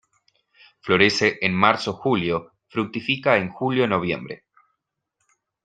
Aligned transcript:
Florece 0.79 1.37
en 1.43 1.53
Mar-julio, 1.53 2.53
fructifica 2.67 3.37
en 3.37 3.49
Julio-noviembre. 3.49 4.45